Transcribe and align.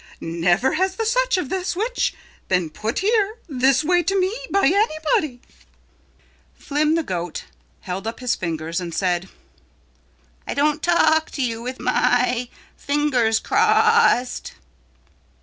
"Never 0.19 0.73
has 0.73 0.95
the 0.95 1.05
such 1.05 1.37
of 1.37 1.49
this 1.49 1.75
which 1.75 2.15
been 2.47 2.71
put 2.71 2.97
here 2.97 3.37
this 3.47 3.83
way 3.83 4.01
to 4.01 4.19
me 4.19 4.35
by 4.49 4.65
anybody." 4.65 5.39
Flim 6.55 6.95
the 6.95 7.03
Goose 7.03 7.43
held 7.81 8.07
up 8.07 8.19
his 8.19 8.33
fingers 8.33 8.81
and 8.81 8.95
said, 8.95 9.29
"I 10.47 10.55
don't 10.55 10.81
talk 10.81 11.29
to 11.29 11.43
you 11.43 11.61
with 11.61 11.79
my 11.79 12.49
fingers 12.75 13.37
crossed." 13.39 14.53